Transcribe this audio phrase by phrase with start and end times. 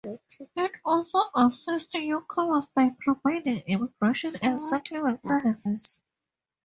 [0.55, 6.01] It also assists newcomers by providing immigration and settlement services.